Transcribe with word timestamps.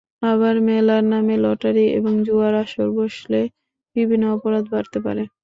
আবার 0.21 0.55
মেলার 0.67 1.03
নামে 1.11 1.35
লটারি 1.43 1.85
এবং 1.97 2.13
জুয়ার 2.25 2.53
আসর 2.63 2.87
বসলে 2.97 3.39
বিভিন্ন 3.95 4.23
অপরাধ 4.35 4.63
বাড়তে 4.73 4.99
পারে। 5.05 5.23